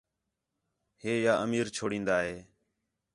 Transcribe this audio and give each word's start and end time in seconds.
ہِے 1.01 1.13
یا 1.25 1.33
امیر 1.45 1.65
چوڑین٘دا 1.75 2.17
ہِے 2.25 2.37